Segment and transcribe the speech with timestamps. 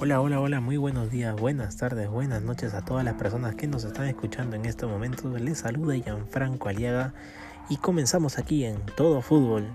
[0.00, 3.66] Hola, hola, hola, muy buenos días, buenas tardes, buenas noches a todas las personas que
[3.66, 5.28] nos están escuchando en este momento.
[5.36, 7.14] Les saluda Gianfranco Aliaga
[7.68, 9.66] y comenzamos aquí en Todo Fútbol.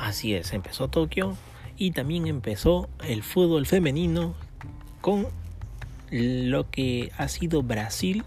[0.00, 1.36] Así es, empezó Tokio
[1.76, 4.32] y también empezó el fútbol femenino
[5.02, 5.26] con
[6.10, 8.24] lo que ha sido Brasil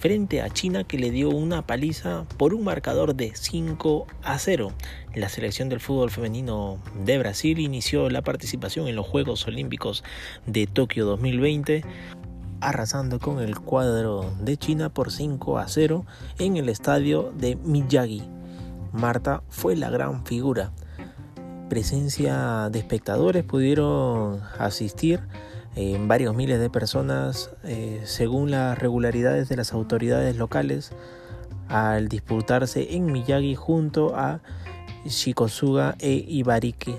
[0.00, 4.72] frente a China que le dio una paliza por un marcador de 5 a 0.
[5.14, 10.02] La selección del fútbol femenino de Brasil inició la participación en los Juegos Olímpicos
[10.46, 11.84] de Tokio 2020
[12.62, 16.06] arrasando con el cuadro de China por 5 a 0
[16.38, 18.22] en el estadio de Miyagi.
[18.92, 20.72] Marta fue la gran figura.
[21.68, 25.20] Presencia de espectadores pudieron asistir
[25.76, 30.92] en varios miles de personas eh, según las regularidades de las autoridades locales
[31.68, 34.40] al disputarse en Miyagi junto a
[35.04, 36.96] Shikosuga e Ibariki,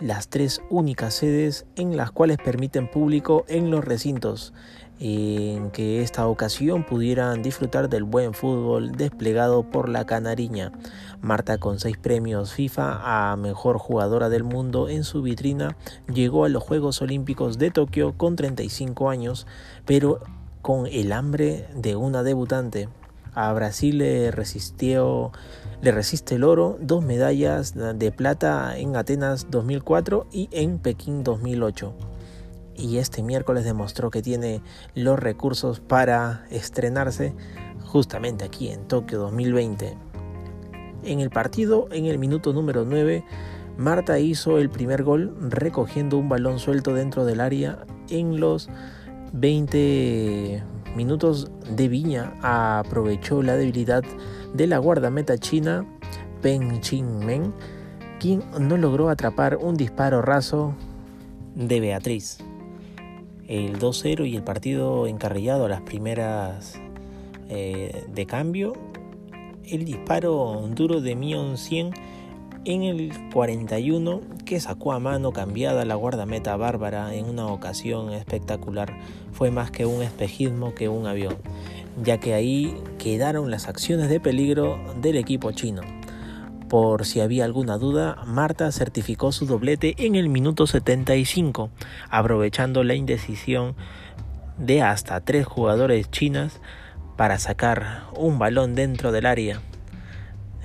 [0.00, 4.52] las tres únicas sedes en las cuales permiten público en los recintos
[5.00, 10.72] en que esta ocasión pudieran disfrutar del buen fútbol desplegado por la canariña.
[11.20, 15.76] Marta con seis premios FIFA a mejor jugadora del mundo en su vitrina
[16.12, 19.46] llegó a los Juegos Olímpicos de Tokio con 35 años,
[19.84, 20.20] pero
[20.62, 22.88] con el hambre de una debutante.
[23.34, 25.32] A Brasil le resistió
[25.82, 31.94] le resiste el oro, dos medallas de plata en Atenas 2004 y en Pekín 2008
[32.76, 34.62] y este miércoles demostró que tiene
[34.94, 37.34] los recursos para estrenarse
[37.84, 39.96] justamente aquí en Tokio 2020.
[41.04, 43.24] En el partido, en el minuto número 9,
[43.76, 48.68] Marta hizo el primer gol recogiendo un balón suelto dentro del área en los
[49.32, 50.62] 20
[50.94, 52.34] minutos de Viña.
[52.42, 54.02] Aprovechó la debilidad
[54.52, 55.84] de la guardameta china
[56.42, 57.52] Peng Ching-men,
[58.20, 60.74] quien no logró atrapar un disparo raso
[61.54, 62.38] de Beatriz
[63.48, 66.80] el 2-0 y el partido encarrillado a las primeras
[67.48, 68.72] eh, de cambio.
[69.64, 71.90] El disparo duro de Mion 100
[72.64, 78.94] en el 41 que sacó a mano cambiada la guardameta bárbara en una ocasión espectacular
[79.32, 81.36] fue más que un espejismo que un avión,
[82.02, 85.82] ya que ahí quedaron las acciones de peligro del equipo chino.
[86.68, 91.70] Por si había alguna duda, Marta certificó su doblete en el minuto 75,
[92.10, 93.76] aprovechando la indecisión
[94.58, 96.60] de hasta tres jugadores chinas
[97.16, 99.60] para sacar un balón dentro del área.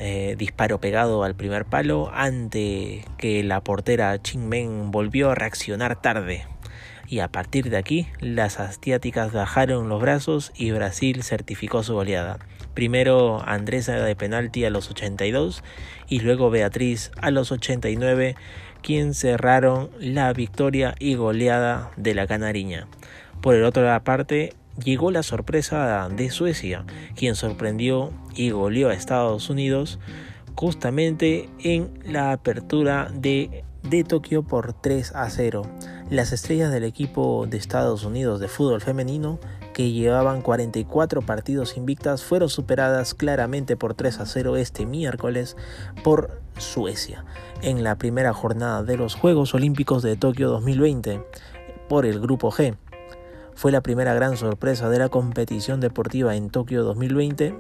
[0.01, 6.45] Eh, disparo pegado al primer palo ante que la portera Men volvió a reaccionar tarde.
[7.09, 12.39] Y a partir de aquí, las asiáticas bajaron los brazos y Brasil certificó su goleada.
[12.73, 15.63] Primero Andresa de penalti a los 82
[16.07, 18.35] y luego Beatriz a los 89,
[18.81, 22.87] quien cerraron la victoria y goleada de la canariña.
[23.41, 24.53] Por el otro parte,
[24.84, 26.85] llegó la sorpresa de Suecia,
[27.16, 30.00] quien sorprendió y goleó a Estados Unidos
[30.56, 35.63] justamente en la apertura de, de Tokio por 3 a 0.
[36.09, 39.40] Las estrellas del equipo de Estados Unidos de fútbol femenino
[39.79, 45.56] que llevaban 44 partidos invictas, fueron superadas claramente por 3 a 0 este miércoles
[46.03, 47.23] por Suecia
[47.61, 51.23] en la primera jornada de los Juegos Olímpicos de Tokio 2020
[51.88, 52.75] por el Grupo G.
[53.59, 57.53] Fue la primera gran sorpresa de la competición deportiva en Tokio 2020.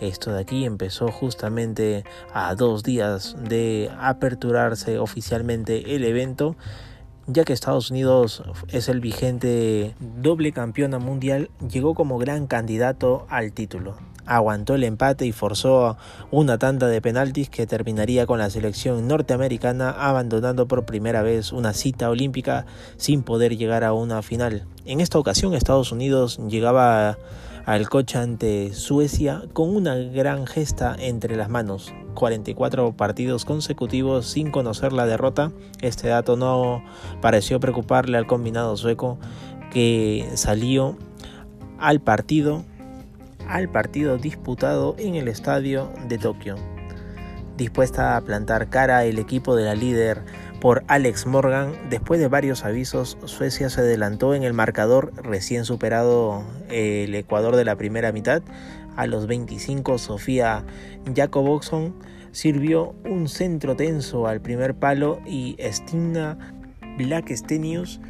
[0.00, 2.02] Esto de aquí empezó justamente
[2.34, 6.56] a dos días de aperturarse oficialmente el evento
[7.28, 13.52] ya que Estados Unidos es el vigente doble campeona mundial, llegó como gran candidato al
[13.52, 13.96] título.
[14.24, 15.96] Aguantó el empate y forzó
[16.30, 21.72] una tanda de penaltis que terminaría con la selección norteamericana abandonando por primera vez una
[21.72, 22.66] cita olímpica
[22.96, 24.66] sin poder llegar a una final.
[24.84, 27.16] En esta ocasión Estados Unidos llegaba
[27.68, 31.92] al coche ante Suecia con una gran gesta entre las manos.
[32.14, 35.52] 44 partidos consecutivos sin conocer la derrota.
[35.82, 36.82] Este dato no
[37.20, 39.18] pareció preocuparle al combinado sueco
[39.70, 40.96] que salió
[41.78, 42.64] al partido
[43.46, 46.56] al partido disputado en el estadio de Tokio.
[47.58, 50.22] Dispuesta a plantar cara el equipo de la líder
[50.60, 51.72] por Alex Morgan.
[51.90, 57.64] Después de varios avisos, Suecia se adelantó en el marcador, recién superado el Ecuador de
[57.64, 58.42] la primera mitad.
[58.96, 60.64] A los 25, Sofía
[61.14, 61.94] Jacobson
[62.32, 66.36] sirvió un centro tenso al primer palo y Stina
[66.96, 68.00] Blackstenius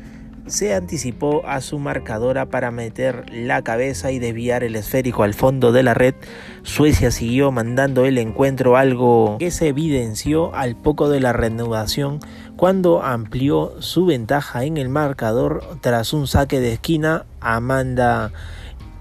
[0.49, 5.73] se anticipó a su marcadora para meter la cabeza y desviar el esférico al fondo
[5.73, 6.15] de la red.
[6.63, 12.21] Suecia siguió mandando el encuentro, algo que se evidenció al poco de la reanudación
[12.57, 17.25] cuando amplió su ventaja en el marcador tras un saque de esquina.
[17.41, 18.33] Amanda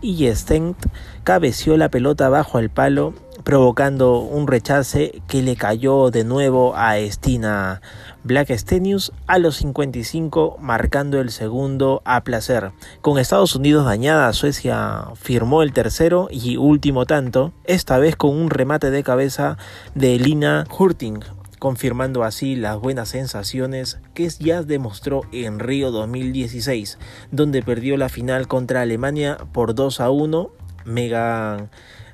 [0.01, 0.77] Stent
[1.23, 3.13] cabeció la pelota bajo el palo
[3.47, 7.81] provocando un rechace que le cayó de nuevo a Estina
[8.25, 12.73] Black Stenius a los 55, marcando el segundo a placer.
[12.99, 18.49] Con Estados Unidos dañada, Suecia firmó el tercero y último tanto, esta vez con un
[18.49, 19.57] remate de cabeza
[19.95, 21.21] de Lina Hurting,
[21.57, 26.99] confirmando así las buenas sensaciones que ya demostró en Río 2016,
[27.31, 30.51] donde perdió la final contra Alemania por 2 a 1.
[30.83, 31.69] Megan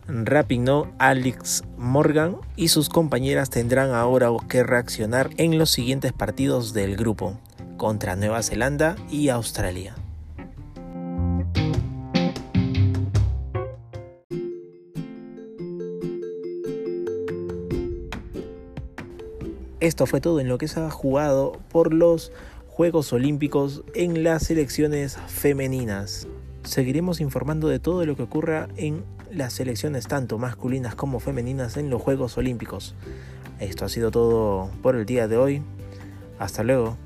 [0.07, 6.95] no Alex Morgan y sus compañeras tendrán ahora que reaccionar en los siguientes partidos del
[6.95, 7.39] grupo
[7.77, 9.95] contra Nueva Zelanda y Australia.
[19.79, 22.31] Esto fue todo en lo que se ha jugado por los
[22.67, 26.25] Juegos Olímpicos en las selecciones femeninas.
[26.63, 29.03] Seguiremos informando de todo lo que ocurra en
[29.35, 32.95] las selecciones tanto masculinas como femeninas en los Juegos Olímpicos.
[33.59, 35.63] Esto ha sido todo por el día de hoy.
[36.39, 36.97] Hasta luego.